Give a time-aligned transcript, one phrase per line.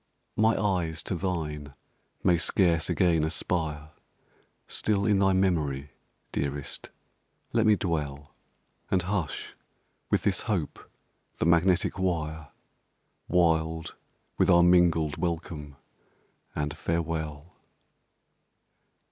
[0.35, 1.75] My eyes to thine
[2.23, 3.91] may scarce again aspire
[4.67, 5.91] Still in thy memory,
[6.31, 6.89] dearest
[7.53, 8.33] let me dwell,
[8.89, 9.53] And hush,
[10.09, 10.79] with this hope,
[11.37, 12.47] the magnetic wire,
[13.27, 13.95] Wild
[14.39, 15.75] with our mingled welcome
[16.55, 17.53] and farewell!